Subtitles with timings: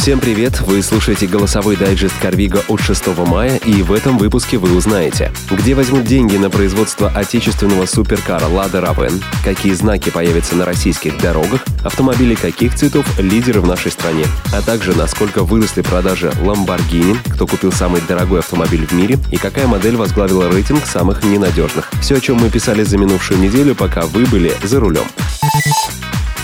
[0.00, 0.62] Всем привет!
[0.62, 5.74] Вы слушаете голосовой дайджест Карвига от 6 мая, и в этом выпуске вы узнаете, где
[5.74, 12.34] возьмут деньги на производство отечественного суперкара Lada Raven, какие знаки появятся на российских дорогах, автомобили
[12.34, 14.24] каких цветов лидеры в нашей стране,
[14.54, 19.66] а также насколько выросли продажи Lamborghini, кто купил самый дорогой автомобиль в мире и какая
[19.66, 21.90] модель возглавила рейтинг самых ненадежных.
[22.00, 25.04] Все, о чем мы писали за минувшую неделю, пока вы были за рулем.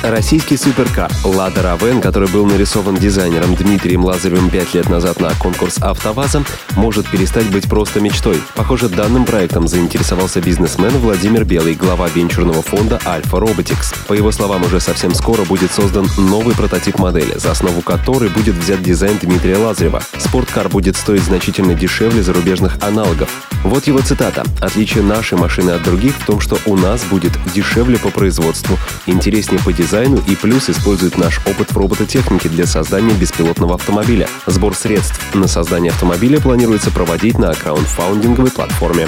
[0.02, 5.78] Российский суперкар «Лада Равен», который был нарисован дизайнером Дмитрием Лазаревым пять лет назад на конкурс
[5.80, 6.44] «АвтоВАЗа»,
[6.76, 8.40] может перестать быть просто мечтой.
[8.54, 13.96] Похоже, данным проектом заинтересовался бизнесмен Владимир Белый, глава венчурного фонда «Альфа Robotics».
[14.06, 18.54] По его словам, уже совсем скоро будет создан новый прототип модели, за основу которой будет
[18.54, 20.02] взят дизайн Дмитрия Лазарева.
[20.18, 23.30] Спорткар будет стоить значительно дешевле зарубежных аналогов.
[23.64, 24.44] Вот его цитата.
[24.60, 29.60] «Отличие нашей машины от других в том, что у нас будет дешевле по производству, интереснее
[29.60, 34.28] по дизайну дизайну и плюс использует наш опыт в робототехнике для создания беспилотного автомобиля.
[34.46, 39.06] Сбор средств на создание автомобиля планируется проводить на краундфаундинговой платформе.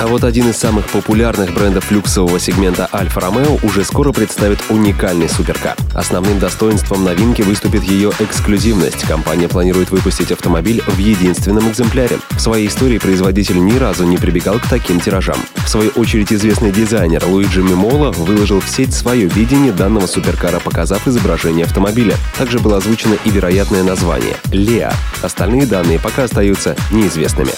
[0.00, 5.28] А вот один из самых популярных брендов люксового сегмента Альфа Ромео уже скоро представит уникальный
[5.28, 5.76] суперкар.
[5.94, 9.02] Основным достоинством новинки выступит ее эксклюзивность.
[9.02, 12.18] Компания планирует выпустить автомобиль в единственном экземпляре.
[12.30, 15.36] В своей истории производитель ни разу не прибегал к таким тиражам.
[15.56, 21.06] В свою очередь известный дизайнер Луиджи Мимола выложил в сеть свое видение данного суперкара, показав
[21.06, 22.16] изображение автомобиля.
[22.38, 24.94] Также было озвучено и вероятное название— Леа.
[25.20, 27.52] Остальные данные пока остаются неизвестными.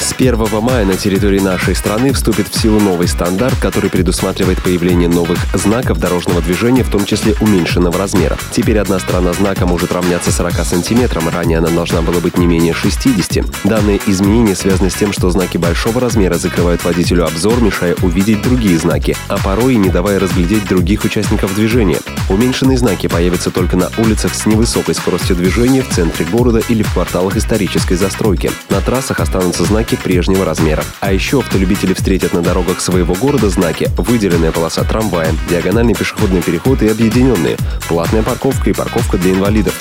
[0.00, 5.08] С 1 мая на территории нашей страны вступит в силу новый стандарт, который предусматривает появление
[5.08, 8.38] новых знаков дорожного движения, в том числе уменьшенного размера.
[8.50, 12.72] Теперь одна сторона знака может равняться 40 сантиметрам, ранее она должна была быть не менее
[12.72, 13.44] 60.
[13.64, 18.78] Данные изменения связаны с тем, что знаки большого размера закрывают водителю обзор, мешая увидеть другие
[18.78, 21.98] знаки, а порой и не давая разглядеть других участников движения.
[22.28, 26.92] Уменьшенные знаки появятся только на улицах с невысокой скоростью движения в центре города или в
[26.92, 28.50] кварталах исторической застройки.
[28.70, 30.84] На трассах останутся знаки прежнего размера.
[31.00, 36.80] А еще автолюбители встретят на дорогах своего города знаки «Выделенная полоса трамвая», «Диагональный пешеходный переход»
[36.80, 37.56] и «Объединенные»,
[37.88, 39.74] «Платная парковка» и «Парковка для инвалидов».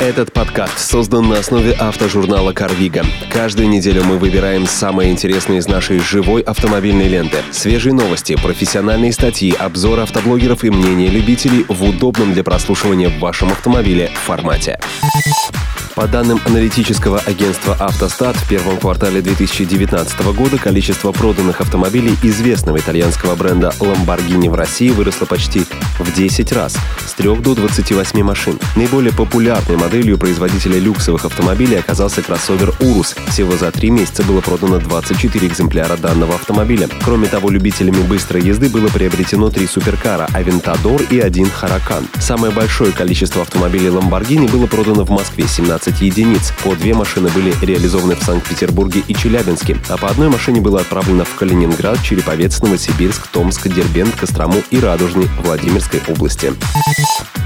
[0.00, 3.06] Этот подкаст создан на основе автожурнала «Карвига».
[3.32, 7.36] Каждую неделю мы выбираем самые интересные из нашей живой автомобильной ленты.
[7.52, 13.52] Свежие новости, профессиональные статьи, обзоры автоблогеров и мнения любителей в удобном для прослушивания в вашем
[13.52, 14.80] автомобиле формате.
[15.94, 23.36] По данным аналитического агентства «Автостат», в первом квартале 2019 года количество проданных автомобилей известного итальянского
[23.36, 25.64] бренда Lamborghini в России выросло почти
[26.00, 28.58] в 10 раз, с 3 до 28 машин.
[28.74, 33.16] Наиболее популярной моделью производителя люксовых автомобилей оказался кроссовер Urus.
[33.30, 36.88] Всего за три месяца было продано 24 экземпляра данного автомобиля.
[37.04, 42.04] Кроме того, любителями быстрой езды было приобретено три суперкара Aventador и один Huracan.
[42.20, 46.52] Самое большое количество автомобилей Lamborghini было продано в Москве– 17 15 единиц.
[46.62, 51.24] По две машины были реализованы в Санкт-Петербурге и Челябинске, а по одной машине было отправлено
[51.24, 56.52] в Калининград, Череповец, Новосибирск, Томск, Дербент, Кострому и Радужный Владимирской области.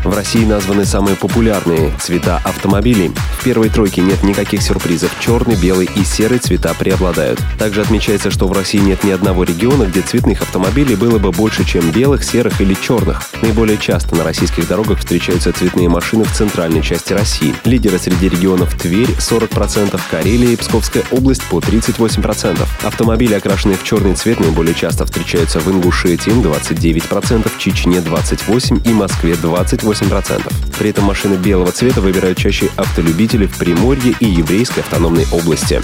[0.08, 3.12] В России названы самые популярные цвета автомобилей.
[3.38, 5.14] В первой тройке нет никаких сюрпризов.
[5.20, 7.38] Черный, белый и серый цвета преобладают.
[7.58, 11.66] Также отмечается, что в России нет ни одного региона, где цветных автомобилей было бы больше,
[11.66, 13.20] чем белых, серых или черных.
[13.42, 17.54] Наиболее часто на российских дорогах встречаются цветные машины в центральной части России.
[17.64, 22.66] Лидеры среди регионов Тверь 40%, Карелия и Псковская область по 38%.
[22.82, 29.34] Автомобили, окрашенные в черный цвет, наиболее часто встречаются в Ингушетии 29%, Чечне 28% и Москве
[29.34, 29.97] 28%.
[30.00, 30.67] 8%.
[30.78, 35.83] При этом машины белого цвета выбирают чаще автолюбители в Приморье и Еврейской автономной области.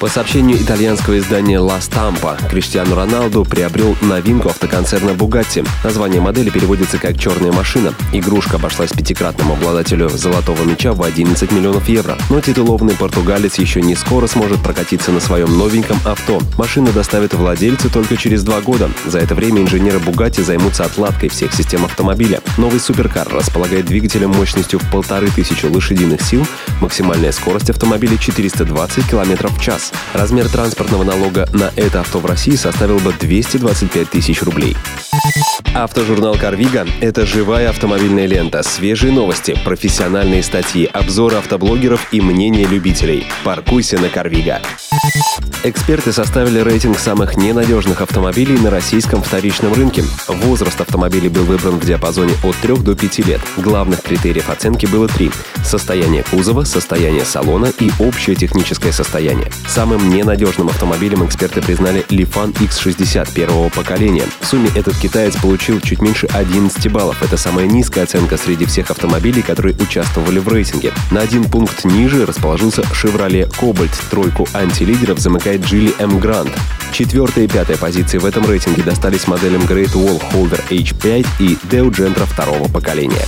[0.00, 5.66] По сообщению итальянского издания La Stampa, Криштиану Роналду приобрел новинку автоконцерна Bugatti.
[5.82, 7.94] Название модели переводится как «черная машина».
[8.12, 12.18] Игрушка обошлась пятикратному обладателю золотого мяча в 11 миллионов евро.
[12.28, 16.40] Но титулованный португалец еще не скоро сможет прокатиться на своем новеньком авто.
[16.58, 18.90] Машина доставит владельцу только через два года.
[19.06, 22.42] За это время инженеры Bugatti займутся отладкой всех систем автомобиля.
[22.58, 26.46] Новый суперкар располагает двигателем мощностью в полторы тысячи лошадиных сил,
[26.80, 29.92] максимальная скорость автомобиля 420 км в час.
[30.12, 34.76] Размер транспортного налога на это авто в России составил бы 225 тысяч рублей.
[35.74, 43.26] Автожурнал «Карвига»— это живая автомобильная лента, свежие новости, профессиональные статьи, обзоры автоблогеров и мнения любителей.
[43.44, 44.60] Паркуйся на «Карвига».
[45.64, 50.04] Эксперты составили рейтинг самых ненадежных автомобилей на российском вторичном рынке.
[50.28, 53.40] Возраст автомобилей был выбран в диапазоне от 3 до 5 лет.
[53.74, 55.32] Главных критериев оценки было три–
[55.64, 59.50] состояние кузова, состояние салона и общее техническое состояние.
[59.66, 64.26] Самым ненадежным автомобилем эксперты признали Lifan X60 первого поколения.
[64.40, 67.20] В сумме этот китаец получил чуть меньше 11 баллов.
[67.20, 70.92] Это самая низкая оценка среди всех автомобилей, которые участвовали в рейтинге.
[71.10, 73.90] На один пункт ниже расположился Chevrolet Cobalt.
[74.08, 76.20] Тройку антилидеров замыкает Джилли М.
[76.20, 76.52] Грант.
[76.94, 81.90] Четвертая и пятая позиции в этом рейтинге достались моделям Great Wall Holder H5 и Deo
[81.90, 83.26] Gentra второго поколения.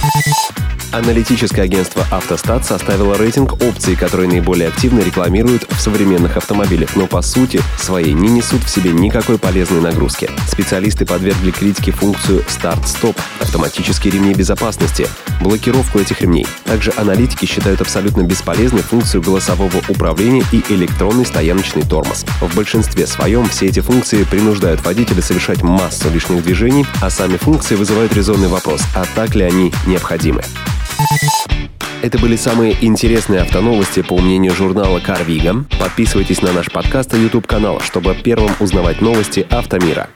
[0.93, 7.23] Аналитическое агентство «Автостат» составило рейтинг опций, которые наиболее активно рекламируют в современных автомобилях, но по
[7.23, 10.31] сути своей не несут в себе никакой полезной нагрузки.
[10.47, 15.09] Специалисты подвергли критике функцию «Старт-стоп», автоматические ремни безопасности,
[15.41, 16.47] блокировку этих ремней.
[16.65, 22.25] Также аналитики считают абсолютно бесполезной функцию голосового управления и электронный стояночный тормоз.
[22.41, 27.77] В большинстве своем все эти функции принуждают водителя совершать массу лишних движений, а сами функции
[27.77, 30.43] вызывают резонный вопрос, а так ли они необходимы.
[32.03, 35.65] Это были самые интересные автоновости по мнению журнала CarViga.
[35.79, 40.09] Подписывайтесь на наш подкаст и YouTube канал, чтобы первым узнавать новости автомира.